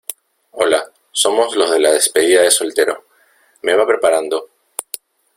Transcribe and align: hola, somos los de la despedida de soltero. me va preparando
hola, 0.53 0.83
somos 1.11 1.55
los 1.55 1.69
de 1.69 1.79
la 1.79 1.91
despedida 1.91 2.41
de 2.41 2.49
soltero. 2.49 3.05
me 3.61 3.75
va 3.75 3.85
preparando 3.85 4.49